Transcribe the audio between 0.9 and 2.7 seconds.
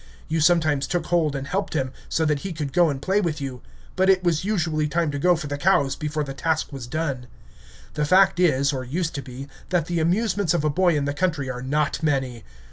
hold and helped him, so that he